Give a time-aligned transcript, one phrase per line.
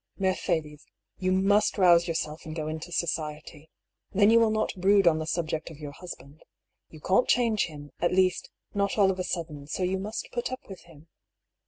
[0.17, 0.83] "Mercedes,
[1.19, 3.69] you must rouse your self, and go into society.
[4.11, 6.41] Then you will not brood on the subject of your husband.
[6.89, 10.51] You can't change him, at least, not all of a sudden, so you must put
[10.51, 11.07] up with him."